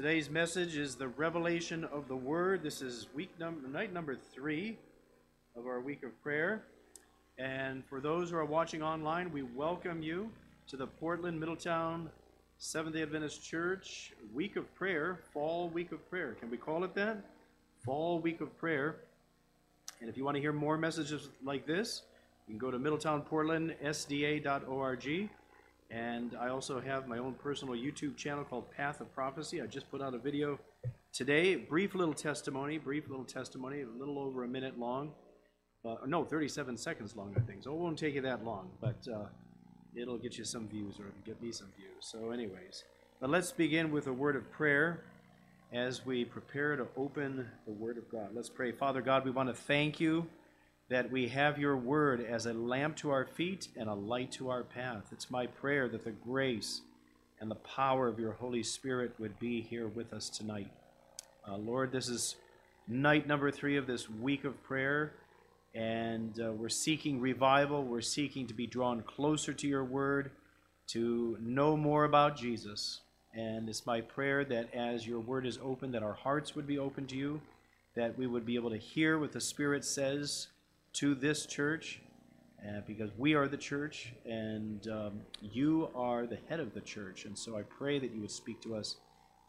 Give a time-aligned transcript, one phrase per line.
[0.00, 2.62] Today's message is the revelation of the Word.
[2.62, 4.78] This is week number, night number three
[5.54, 6.62] of our week of prayer.
[7.36, 10.30] And for those who are watching online, we welcome you
[10.68, 12.08] to the Portland Middletown
[12.56, 16.34] Seventh day Adventist Church Week of Prayer, Fall Week of Prayer.
[16.40, 17.22] Can we call it that?
[17.84, 18.96] Fall Week of Prayer.
[20.00, 22.04] And if you want to hear more messages like this,
[22.48, 25.30] you can go to middletownportlandsda.org.
[25.90, 29.60] And I also have my own personal YouTube channel called Path of Prophecy.
[29.60, 30.58] I just put out a video
[31.12, 35.12] today, brief little testimony, brief little testimony, a little over a minute long.
[35.84, 37.64] Uh, no, 37 seconds long, I think.
[37.64, 39.24] So it won't take you that long, but uh,
[39.96, 41.90] it'll get you some views or get me some views.
[42.00, 42.84] So, anyways,
[43.20, 45.02] but let's begin with a word of prayer
[45.72, 48.30] as we prepare to open the Word of God.
[48.34, 48.72] Let's pray.
[48.72, 50.26] Father God, we want to thank you
[50.90, 54.50] that we have your word as a lamp to our feet and a light to
[54.50, 55.04] our path.
[55.12, 56.80] It's my prayer that the grace
[57.40, 60.70] and the power of your Holy Spirit would be here with us tonight.
[61.48, 62.34] Uh, Lord, this is
[62.88, 65.12] night number three of this week of prayer,
[65.76, 67.84] and uh, we're seeking revival.
[67.84, 70.32] We're seeking to be drawn closer to your word,
[70.88, 73.00] to know more about Jesus.
[73.32, 76.80] And it's my prayer that as your word is open, that our hearts would be
[76.80, 77.40] open to you,
[77.94, 80.48] that we would be able to hear what the Spirit says
[80.94, 82.00] to this church
[82.66, 87.24] uh, because we are the church and um, you are the head of the church.
[87.24, 88.96] And so I pray that you would speak to us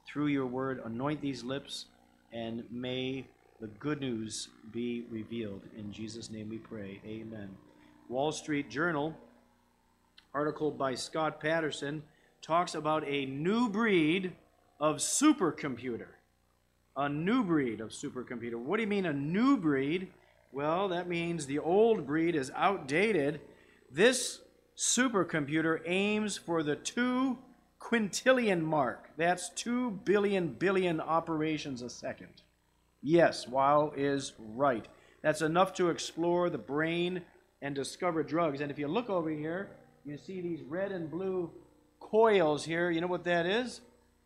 [0.07, 1.85] through your word, anoint these lips,
[2.31, 3.27] and may
[3.59, 5.61] the good news be revealed.
[5.77, 7.01] In Jesus' name we pray.
[7.05, 7.49] Amen.
[8.09, 9.15] Wall Street Journal,
[10.33, 12.03] article by Scott Patterson,
[12.41, 14.33] talks about a new breed
[14.79, 16.07] of supercomputer.
[16.97, 18.55] A new breed of supercomputer.
[18.55, 20.11] What do you mean, a new breed?
[20.51, 23.39] Well, that means the old breed is outdated.
[23.89, 24.41] This
[24.77, 27.37] supercomputer aims for the two
[27.79, 29.09] quintillion mark.
[29.17, 32.41] That's two billion billion operations a second.
[33.01, 34.87] Yes, Weil is right.
[35.23, 37.21] That's enough to explore the brain
[37.61, 38.61] and discover drugs.
[38.61, 39.69] And if you look over here,
[40.03, 41.51] you see these red and blue
[41.99, 42.89] coils here.
[42.89, 43.81] You know what that is?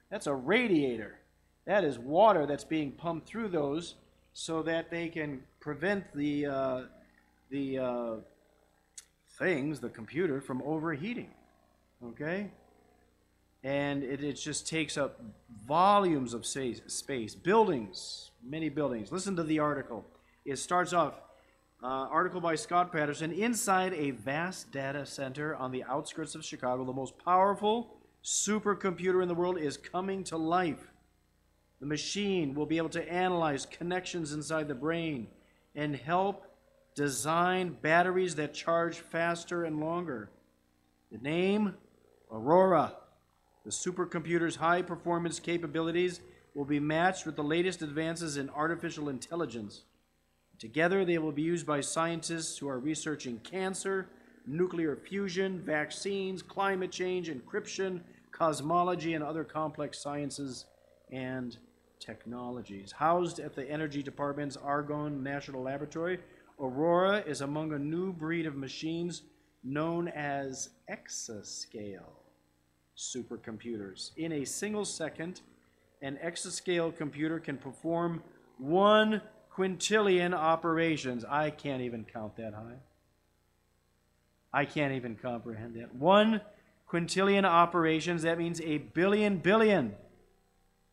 [0.10, 1.20] That's a radiator.
[1.66, 3.96] That is water that's being pumped through those
[4.34, 6.82] so that they can prevent the uh,
[7.50, 8.16] the uh,
[9.40, 11.32] things, the computer, from overheating.
[12.06, 12.52] Okay,
[13.64, 15.20] and it, it just takes up
[15.66, 19.12] volumes of space, space, buildings, many buildings.
[19.12, 20.06] Listen to the article.
[20.46, 21.16] It starts off.
[21.84, 23.32] Uh, article by Scott Patterson.
[23.32, 29.28] Inside a vast data center on the outskirts of Chicago, the most powerful supercomputer in
[29.28, 30.92] the world is coming to life.
[31.80, 35.28] The machine will be able to analyze connections inside the brain
[35.76, 36.46] and help
[36.96, 40.30] design batteries that charge faster and longer.
[41.12, 41.76] The name
[42.32, 42.96] Aurora.
[43.64, 46.22] The supercomputer's high performance capabilities
[46.54, 49.84] will be matched with the latest advances in artificial intelligence.
[50.60, 54.08] Together, they will be used by scientists who are researching cancer,
[54.48, 60.66] nuclear fusion, vaccines, climate change, encryption, cosmology, and other complex sciences
[61.12, 61.58] and
[62.00, 62.92] technologies.
[62.92, 66.20] Housed at the Energy Department's Argonne National Laboratory,
[66.60, 69.24] Aurora is among a new breed of machines
[69.64, 72.14] known as exascale
[72.98, 74.12] supercomputers.
[74.16, 75.42] In a single second,
[76.02, 78.24] an exascale computer can perform
[78.58, 79.22] one
[79.54, 81.26] quintillion operations.
[81.26, 82.78] I can't even count that high.
[84.54, 85.94] I can't even comprehend that.
[85.96, 86.42] One
[86.90, 89.96] quintillion operations, that means a billion billion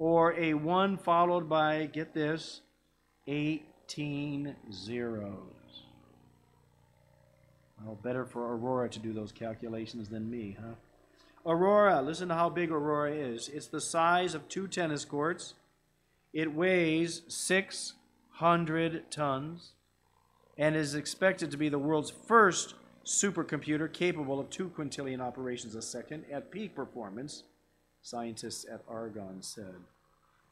[0.03, 2.63] or a 1 followed by, get this,
[3.29, 5.85] 18 zeros.
[7.85, 10.75] Well, better for Aurora to do those calculations than me, huh?
[11.47, 13.49] Aurora, listen to how big Aurora is.
[13.49, 15.55] It's the size of two tennis courts.
[16.33, 19.71] It weighs 600 tons
[20.59, 22.75] and is expected to be the world's first
[23.05, 27.45] supercomputer capable of two quintillion operations a second at peak performance,
[28.03, 29.75] scientists at Argonne said.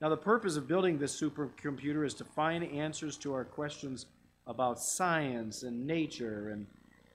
[0.00, 4.06] Now, the purpose of building this supercomputer is to find answers to our questions
[4.46, 6.66] about science and nature and,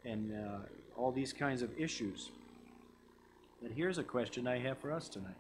[0.04, 0.58] and uh,
[0.96, 2.30] all these kinds of issues.
[3.62, 5.38] But here's a question I have for us tonight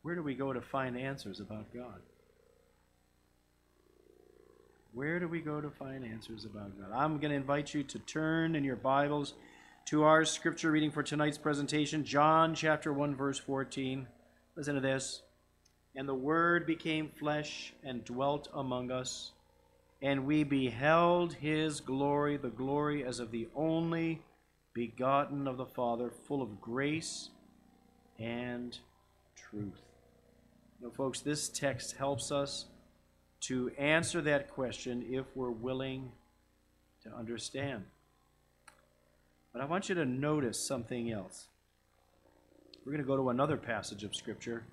[0.00, 2.00] Where do we go to find answers about God?
[4.94, 6.90] Where do we go to find answers about God?
[6.94, 9.34] I'm going to invite you to turn in your Bibles
[9.86, 14.06] to our scripture reading for tonight's presentation, John chapter 1, verse 14.
[14.56, 15.22] Listen to this.
[15.94, 19.32] And the Word became flesh and dwelt among us,
[20.00, 24.22] and we beheld his glory, the glory as of the only
[24.74, 27.28] begotten of the Father, full of grace
[28.18, 28.78] and
[29.36, 29.82] truth?
[30.80, 32.66] You know, folks, this text helps us
[33.42, 36.12] to answer that question if we're willing
[37.02, 37.84] to understand.
[39.52, 41.48] But I want you to notice something else.
[42.84, 44.64] We're going to go to another passage of Scripture,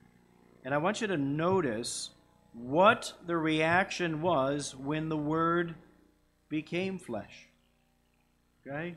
[0.63, 2.11] and I want you to notice
[2.53, 5.75] what the reaction was when the Word
[6.49, 7.47] became flesh.
[8.65, 8.95] Okay?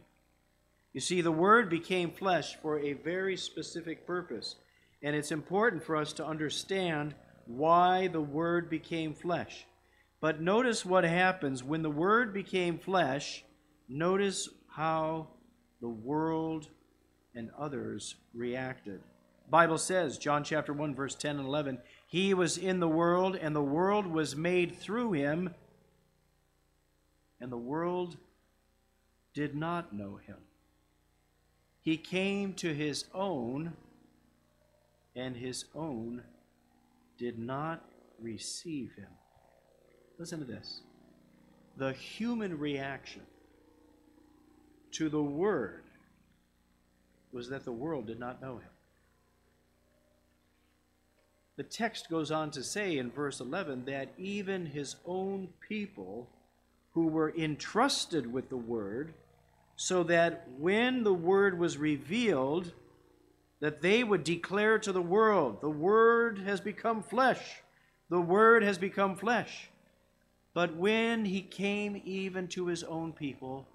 [0.92, 4.56] You see, the Word became flesh for a very specific purpose.
[5.02, 7.14] And it's important for us to understand
[7.46, 9.66] why the Word became flesh.
[10.20, 13.44] But notice what happens when the Word became flesh.
[13.88, 15.28] Notice how
[15.82, 16.68] the world
[17.34, 19.00] and others reacted.
[19.50, 23.54] Bible says, John chapter 1 verse 10 and 11, he was in the world and
[23.54, 25.52] the world was made through him
[27.40, 28.16] and the world
[29.34, 30.36] did not know him.
[31.80, 33.72] He came to his own
[35.16, 36.22] and his own
[37.18, 37.84] did not
[38.20, 39.08] receive him.
[40.16, 40.82] Listen to this.
[41.76, 43.22] The human reaction
[44.92, 45.82] to the word
[47.32, 48.68] was that the world did not know him.
[51.56, 56.28] The text goes on to say in verse 11 that even his own people
[56.92, 59.14] who were entrusted with the word,
[59.76, 62.72] so that when the word was revealed,
[63.62, 67.62] that they would declare to the world, the Word has become flesh.
[68.10, 69.70] The Word has become flesh.
[70.52, 73.68] But when he came even to his own people,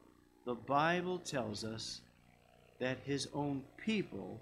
[0.47, 1.99] the Bible tells us
[2.79, 4.39] that his own people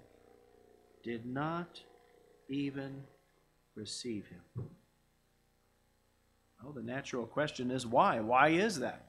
[1.02, 1.80] did not
[2.48, 3.02] even
[3.74, 4.68] receive him.
[6.62, 8.20] Well, the natural question is why?
[8.20, 9.04] Why is that?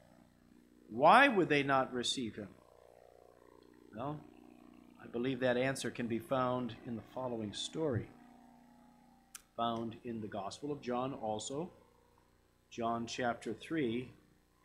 [0.89, 2.47] Why would they not receive him?
[3.95, 4.19] Well,
[4.99, 8.07] I believe that answer can be found in the following story,
[9.55, 11.69] found in the Gospel of John also,
[12.71, 14.09] John chapter 3,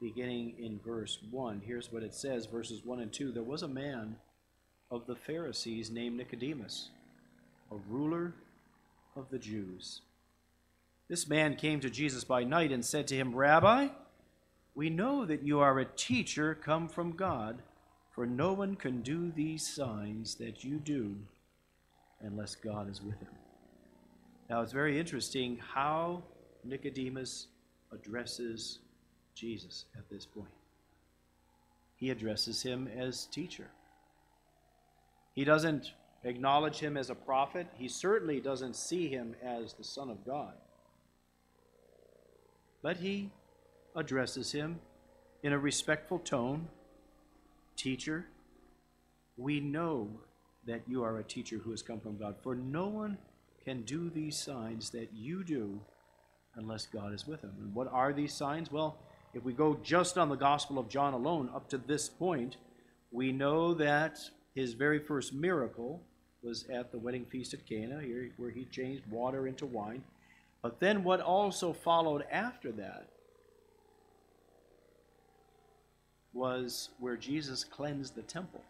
[0.03, 1.63] beginning in verse 1.
[1.65, 4.17] Here's what it says verses 1 and 2 There was a man
[4.91, 6.91] of the Pharisees named Nicodemus,
[7.71, 8.35] a ruler
[9.17, 10.03] of the Jews.
[11.09, 13.89] This man came to Jesus by night and said to him, Rabbi,
[14.75, 17.63] we know that you are a teacher come from God
[18.15, 21.17] for no one can do these signs that you do
[22.21, 23.29] unless God is with him.
[24.51, 26.23] Now, it's very interesting how
[26.63, 27.47] Nicodemus
[27.91, 28.81] addresses
[29.35, 30.51] Jesus at this point.
[31.97, 33.69] He addresses him as teacher.
[35.35, 35.93] He doesn't
[36.25, 37.67] acknowledge him as a prophet.
[37.75, 40.55] He certainly doesn't see him as the Son of God.
[42.83, 43.31] But he
[43.95, 44.81] addresses him
[45.43, 46.69] in a respectful tone
[47.77, 48.27] Teacher,
[49.37, 50.09] we know
[50.67, 53.19] that you are a teacher who has come from God, for no one
[53.65, 55.81] can do these signs that you do
[56.55, 57.53] unless God is with him.
[57.61, 58.71] And what are these signs?
[58.71, 58.99] Well,
[59.35, 62.57] if we go just on the Gospel of John alone up to this point,
[63.11, 64.19] we know that
[64.55, 66.03] his very first miracle
[66.43, 70.03] was at the wedding feast at Cana, here where he changed water into wine.
[70.61, 73.09] But then what also followed after that
[76.33, 78.63] was where Jesus cleansed the temple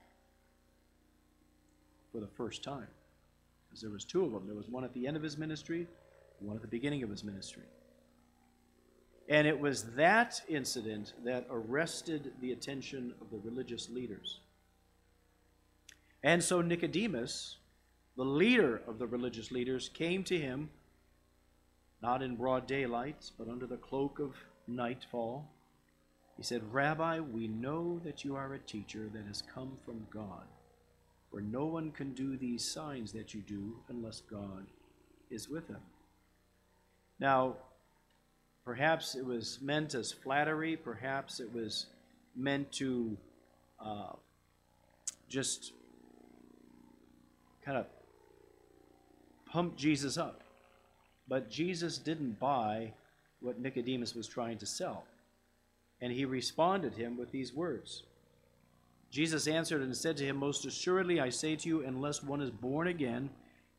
[2.11, 2.89] for the first time.
[3.69, 4.47] Because there was two of them.
[4.47, 5.87] There was one at the end of his ministry,
[6.41, 7.63] one at the beginning of his ministry.
[9.29, 14.41] And it was that incident that arrested the attention of the religious leaders.
[16.23, 17.57] And so Nicodemus,
[18.17, 20.71] the leader of the religious leaders, came to him,
[22.03, 24.35] not in broad daylight, but under the cloak of
[24.67, 25.49] nightfall
[26.37, 30.47] he said, Rabbi, we know that you are a teacher that has come from God,
[31.31, 34.67] for no one can do these signs that you do unless God
[35.31, 35.81] is with him.
[37.19, 37.57] Now,
[38.65, 41.87] perhaps it was meant as flattery, perhaps it was
[42.37, 43.17] meant to
[43.81, 44.13] uh,
[45.29, 45.73] just
[47.65, 47.87] kind of
[49.51, 50.43] pump Jesus up.
[51.29, 52.93] But Jesus didn't buy
[53.41, 55.05] what Nicodemus was trying to sell.
[56.01, 58.03] And he responded him with these words
[59.13, 62.51] Jesus answered and said to him, Most assuredly I say to you, unless one is
[62.51, 63.29] born again,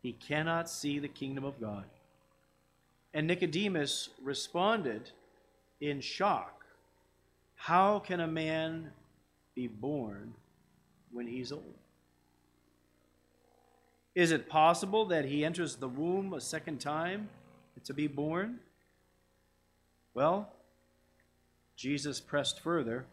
[0.04, 1.86] he cannot see the kingdom of God.
[3.14, 5.12] And Nicodemus responded
[5.80, 6.66] in shock
[7.56, 8.92] How can a man
[9.56, 10.34] be born
[11.12, 11.76] when he's old?
[14.16, 17.30] Is it possible that he enters the womb a second time
[17.84, 18.60] to be born?
[20.14, 20.52] Well,
[21.76, 23.06] Jesus pressed further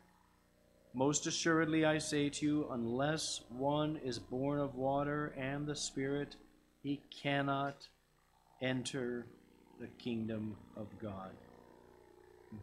[0.93, 6.37] Most assuredly I say to you, unless one is born of water and the Spirit,
[6.83, 7.89] he cannot
[8.61, 9.27] enter
[9.81, 11.31] the kingdom of God.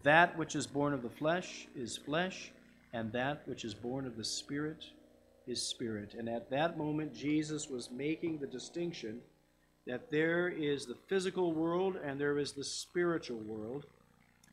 [0.04, 2.52] That which is born of the flesh is flesh,
[2.94, 4.86] and that which is born of the Spirit
[5.48, 6.14] is spirit.
[6.14, 9.22] And at that moment, Jesus was making the distinction
[9.88, 13.86] that there is the physical world and there is the spiritual world.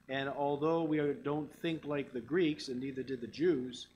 [0.09, 3.88] And although we don't think like the Greeks, and neither did the Jews,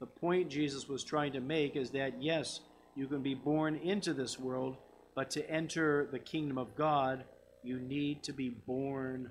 [0.00, 2.60] the point Jesus was trying to make is that yes,
[2.94, 4.76] you can be born into this world,
[5.14, 7.24] but to enter the kingdom of God,
[7.66, 9.30] you need to be born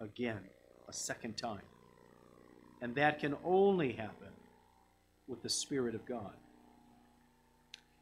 [0.00, 0.40] again,
[0.88, 1.62] a second time.
[2.82, 4.28] And that can only happen
[5.26, 6.32] with the Spirit of God.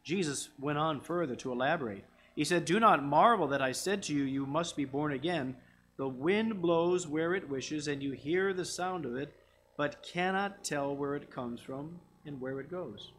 [0.02, 2.04] Jesus went on further to elaborate.
[2.35, 5.57] He said, Do not marvel that I said to you, You must be born again.
[5.97, 9.33] The wind blows where it wishes, and you hear the sound of it,
[9.76, 13.12] but cannot tell where it comes from and where it goes.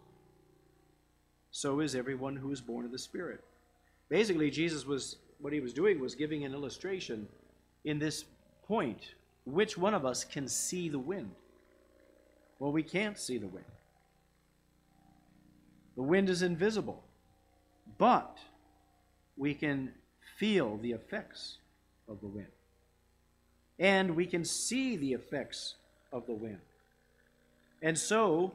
[1.51, 3.41] So is everyone who is born of the Spirit.
[4.09, 7.27] Basically, Jesus was, what he was doing was giving an illustration
[7.83, 8.23] in this
[8.65, 9.13] point.
[9.45, 11.31] Which one of us can see the wind?
[12.59, 13.65] Well, we can't see the wind.
[15.97, 17.03] The wind is invisible,
[17.97, 18.37] but
[19.35, 19.91] we can
[20.37, 21.57] feel the effects
[22.07, 22.47] of the wind.
[23.79, 25.75] And we can see the effects
[26.13, 26.61] of the wind.
[27.81, 28.53] And so,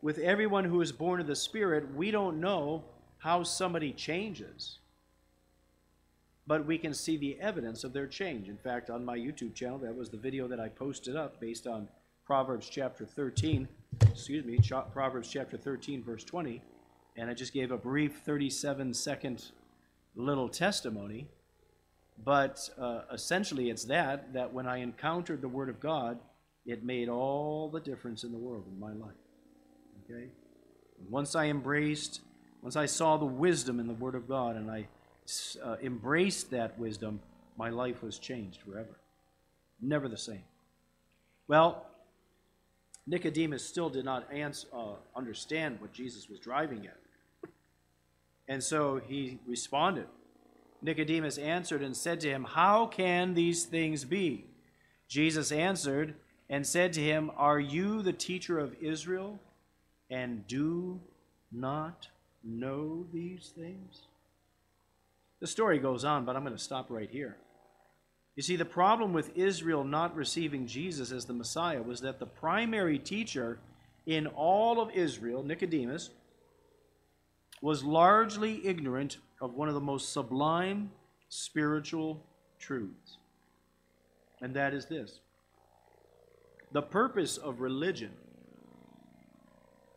[0.00, 2.82] with everyone who is born of the Spirit, we don't know
[3.18, 4.78] how somebody changes,
[6.46, 8.48] but we can see the evidence of their change.
[8.48, 11.66] In fact, on my YouTube channel, that was the video that I posted up based
[11.66, 11.88] on
[12.26, 13.68] Proverbs chapter 13,
[14.02, 14.58] excuse me,
[14.92, 16.62] Proverbs chapter 13, verse 20,
[17.16, 19.44] and I just gave a brief 37 second
[20.16, 21.28] little testimony.
[22.22, 26.18] But uh, essentially, it's that, that when I encountered the Word of God,
[26.64, 29.16] it made all the difference in the world in my life.
[30.04, 30.28] Okay?
[31.08, 32.20] Once I embraced,
[32.62, 34.86] once I saw the wisdom in the Word of God and I
[35.62, 37.20] uh, embraced that wisdom,
[37.56, 38.98] my life was changed forever.
[39.80, 40.44] Never the same.
[41.48, 41.86] Well,
[43.06, 46.96] Nicodemus still did not answer, uh, understand what Jesus was driving at.
[48.48, 50.06] And so he responded.
[50.82, 54.44] Nicodemus answered and said to him, How can these things be?
[55.08, 56.14] Jesus answered
[56.50, 59.38] and said to him, Are you the teacher of Israel
[60.10, 61.00] and do
[61.50, 62.08] not
[62.42, 64.02] know these things?
[65.40, 67.36] The story goes on, but I'm going to stop right here.
[68.36, 72.26] You see, the problem with Israel not receiving Jesus as the Messiah was that the
[72.26, 73.58] primary teacher
[74.06, 76.10] in all of Israel, Nicodemus,
[77.62, 80.90] was largely ignorant of one of the most sublime
[81.28, 82.22] spiritual
[82.58, 83.18] truths.
[84.42, 85.20] And that is this
[86.72, 88.10] the purpose of religion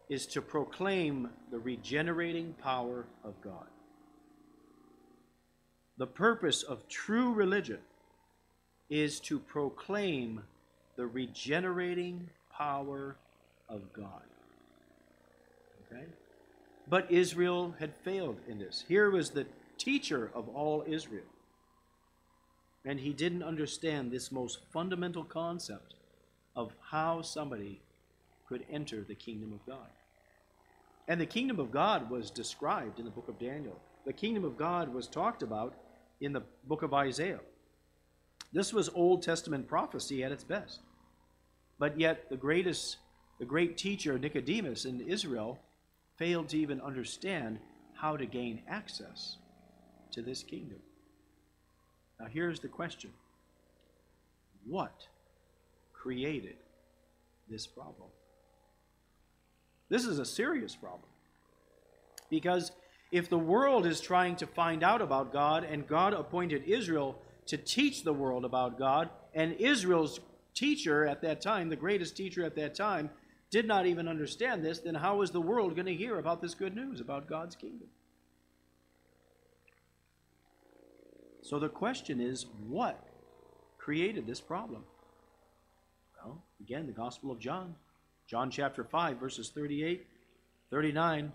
[0.10, 3.68] is to proclaim the regenerating power of God.
[5.98, 7.80] The purpose of true religion
[8.90, 10.42] is to proclaim
[10.96, 13.16] the regenerating power
[13.70, 14.24] of God.
[15.92, 16.06] Okay?
[16.90, 18.84] But Israel had failed in this.
[18.88, 21.26] Here was the teacher of all Israel.
[22.86, 25.96] And he didn't understand this most fundamental concept
[26.56, 27.82] of how somebody
[28.48, 29.90] could enter the kingdom of God.
[31.08, 33.80] And the kingdom of God was described in the book of Daniel.
[34.06, 35.74] The kingdom of God was talked about
[36.20, 37.40] in the book of Isaiah.
[38.54, 40.80] This was Old Testament prophecy at its best.
[41.80, 42.98] But yet the greatest
[43.40, 45.60] the great teacher Nicodemus in Israel
[46.18, 47.60] failed to even understand
[47.94, 49.38] how to gain access
[50.12, 50.80] to this kingdom.
[52.20, 53.12] Now here's the question.
[54.66, 55.08] What
[55.94, 56.56] created
[57.48, 58.10] this problem?
[59.90, 61.10] This is a serious problem.
[62.30, 62.72] Because
[63.12, 67.58] if the world is trying to find out about God and God appointed Israel to
[67.58, 70.20] teach the world about God, and Israel's
[70.54, 73.10] teacher at that time, the greatest teacher at that time,
[73.50, 76.54] did not even understand this, then how is the world going to hear about this
[76.54, 77.88] good news about God's kingdom?
[81.42, 83.02] So the question is what
[83.78, 84.84] created this problem?
[86.22, 87.76] Well, again, the Gospel of John.
[88.28, 90.06] John chapter 5, verses 38,
[90.70, 91.32] 39.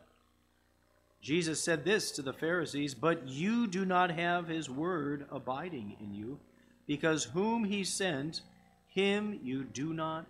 [1.23, 6.13] Jesus said this to the Pharisees, But you do not have his word abiding in
[6.13, 6.41] you,
[6.87, 8.41] because whom he sent,
[8.89, 10.27] him you do not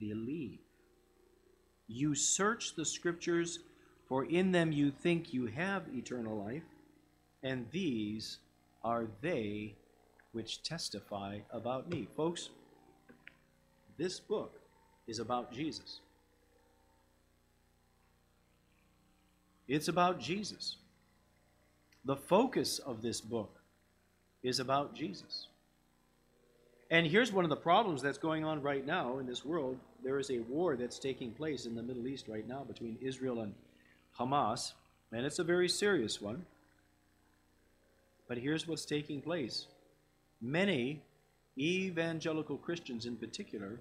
[0.00, 0.58] believe.
[1.86, 3.60] You search the scriptures,
[4.08, 6.64] for in them you think you have eternal life,
[7.44, 8.38] and these
[8.82, 9.76] are they
[10.32, 12.08] which testify about me.
[12.16, 12.50] Folks,
[13.96, 14.60] this book
[15.06, 16.00] is about Jesus.
[19.68, 20.76] It's about Jesus.
[22.06, 23.60] The focus of this book
[24.42, 25.48] is about Jesus.
[26.90, 29.78] And here's one of the problems that's going on right now in this world.
[30.02, 33.42] There is a war that's taking place in the Middle East right now between Israel
[33.42, 33.52] and
[34.18, 34.72] Hamas,
[35.12, 36.46] and it's a very serious one.
[38.26, 39.66] But here's what's taking place
[40.40, 41.02] many
[41.58, 43.80] evangelical Christians, in particular,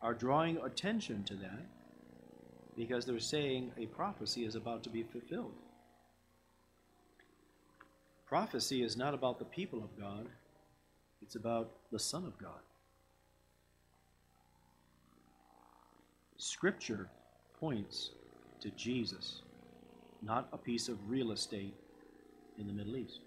[0.00, 1.62] are drawing attention to that
[2.76, 5.52] because they're saying a prophecy is about to be fulfilled.
[8.26, 10.26] Prophecy is not about the people of God,
[11.20, 12.60] it's about the Son of God.
[16.38, 17.08] Scripture
[17.60, 18.10] points
[18.60, 19.42] to Jesus,
[20.22, 21.74] not a piece of real estate
[22.58, 23.20] in the Middle East.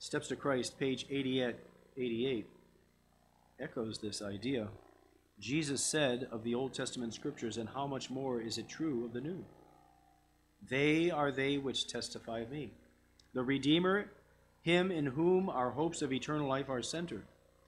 [0.00, 1.54] Steps to Christ, page 88,
[1.96, 2.46] 88
[3.60, 4.68] echoes this idea.
[5.38, 9.12] Jesus said of the Old Testament scriptures, and how much more is it true of
[9.12, 9.44] the New?
[10.68, 12.72] They are they which testify of me.
[13.34, 14.10] The Redeemer,
[14.62, 17.24] him in whom our hopes of eternal life are centered.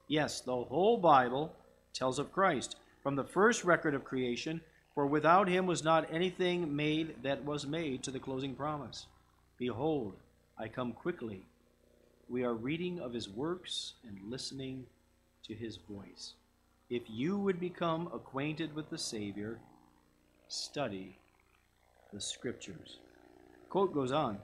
[0.06, 1.52] Yes, the whole Bible
[1.92, 4.60] tells of Christ, from the first record of creation,
[4.94, 9.06] for without him was not anything made that was made to the closing promise.
[9.58, 10.14] Behold,
[10.58, 11.42] I come quickly.
[12.28, 14.86] We are reading of his works and listening
[15.46, 16.34] to his voice.
[16.90, 19.58] If you would become acquainted with the Savior,
[20.48, 21.18] study
[22.12, 22.98] the Scriptures.
[23.68, 24.38] Quote goes on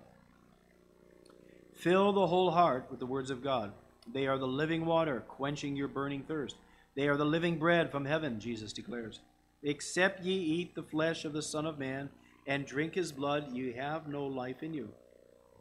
[1.74, 3.72] Fill the whole heart with the words of God.
[4.12, 6.56] They are the living water, quenching your burning thirst.
[6.96, 9.20] They are the living bread from heaven, Jesus declares.
[9.62, 12.10] Except ye eat the flesh of the Son of Man
[12.46, 14.88] and drink his blood, ye have no life in you.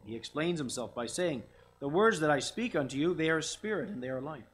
[0.04, 1.42] He explains himself by saying,
[1.78, 4.44] The words that I speak unto you, they are spirit and they are life.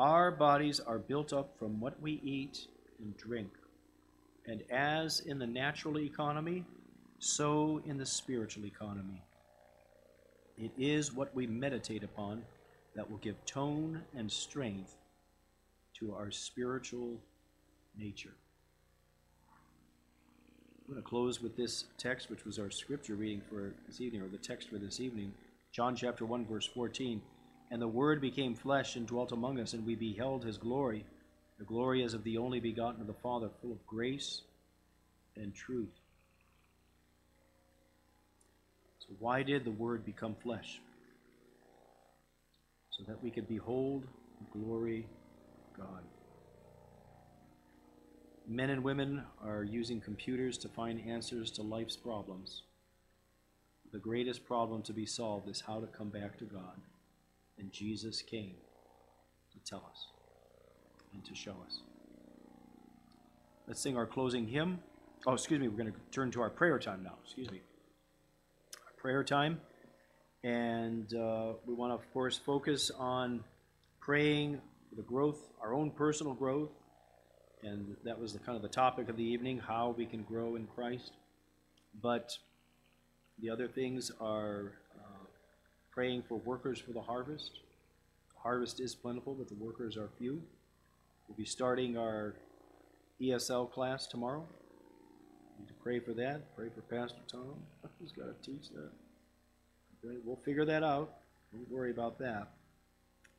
[0.00, 2.68] Our bodies are built up from what we eat
[3.00, 3.50] and drink.
[4.46, 6.64] And as in the natural economy,
[7.18, 9.22] so in the spiritual economy.
[10.56, 12.42] It is what we meditate upon
[12.96, 14.96] that will give tone and strength
[15.98, 17.18] to our spiritual
[17.94, 18.32] nature.
[20.88, 24.22] I'm going to close with this text, which was our scripture reading for this evening,
[24.22, 25.34] or the text for this evening.
[25.72, 27.20] John chapter 1, verse 14.
[27.70, 31.04] And the Word became flesh and dwelt among us, and we beheld his glory.
[31.58, 34.42] The glory as of the only begotten of the Father, full of grace
[35.36, 36.00] and truth.
[38.98, 40.80] So, why did the Word become flesh?
[42.90, 44.04] So that we could behold
[44.40, 45.06] the glory
[45.76, 46.02] God.
[48.48, 52.62] Men and women are using computers to find answers to life's problems.
[53.92, 56.80] The greatest problem to be solved is how to come back to God.
[57.60, 58.54] And Jesus came
[59.52, 60.06] to tell us
[61.12, 61.82] and to show us.
[63.68, 64.80] Let's sing our closing hymn.
[65.26, 67.16] Oh, excuse me, we're going to turn to our prayer time now.
[67.22, 67.60] Excuse me.
[68.86, 69.60] Our prayer time.
[70.42, 73.44] And uh, we want to, of course, focus on
[74.00, 76.70] praying for the growth, our own personal growth.
[77.62, 80.56] And that was the kind of the topic of the evening, how we can grow
[80.56, 81.12] in Christ.
[82.02, 82.38] But
[83.38, 84.79] the other things are
[85.90, 87.60] praying for workers for the harvest.
[88.34, 90.42] The harvest is plentiful, but the workers are few.
[91.28, 92.34] We'll be starting our
[93.20, 94.44] ESL class tomorrow.
[95.56, 96.56] We need to pray for that.
[96.56, 97.54] Pray for Pastor Tom.
[98.00, 98.90] He's got to teach that.
[100.04, 101.12] Okay, we'll figure that out.
[101.52, 102.48] Don't worry about that.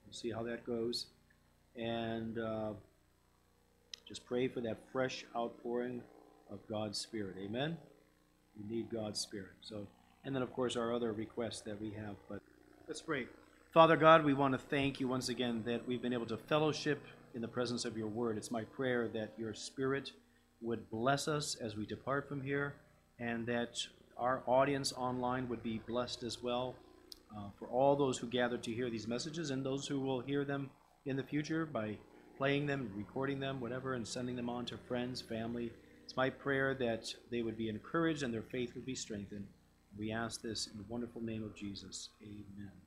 [0.06, 1.08] We'll see how that goes.
[1.76, 2.74] And uh,
[4.08, 6.02] just pray for that fresh outpouring
[6.52, 7.38] of God's Spirit.
[7.44, 7.78] Amen?
[8.58, 9.54] We need God's Spirit.
[9.62, 9.88] So
[10.26, 12.16] and then, of course, our other requests that we have.
[12.30, 12.40] But
[12.88, 13.28] let's pray.
[13.74, 17.02] Father God, we want to thank you once again that we've been able to fellowship
[17.34, 18.38] in the presence of your word.
[18.38, 20.12] It's my prayer that your spirit
[20.62, 22.76] would bless us as we depart from here
[23.20, 23.78] and that
[24.18, 26.76] our audience online would be blessed as well.
[27.36, 30.44] Uh, for all those who gathered to hear these messages and those who will hear
[30.44, 30.70] them
[31.06, 31.98] in the future by
[32.38, 35.72] playing them, recording them, whatever, and sending them on to friends, family.
[36.04, 39.48] It's my prayer that they would be encouraged and their faith would be strengthened.
[39.98, 42.10] We ask this in the wonderful name of Jesus.
[42.22, 42.81] Amen.